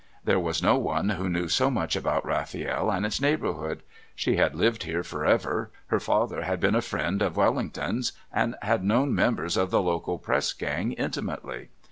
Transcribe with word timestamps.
There 0.25 0.39
was 0.39 0.63
no 0.63 0.79
one 0.79 1.09
who 1.09 1.29
knew 1.29 1.47
so 1.47 1.69
much 1.69 1.95
about 1.95 2.25
Rafiel 2.25 2.89
and 2.89 3.05
its 3.05 3.21
neighbourhood; 3.21 3.83
she 4.15 4.35
had 4.35 4.55
lived 4.55 4.81
here 4.81 5.03
for 5.03 5.27
ever, 5.27 5.69
her 5.89 5.99
father 5.99 6.41
had 6.41 6.59
been 6.59 6.73
a 6.73 6.81
friend 6.81 7.21
of 7.21 7.37
Wellington's 7.37 8.11
and 8.33 8.55
had 8.63 8.83
known 8.83 9.13
members 9.13 9.57
of 9.57 9.69
the 9.69 9.79
local 9.79 10.17
Press 10.17 10.53
Gang 10.53 10.93
intimately. 10.93 11.69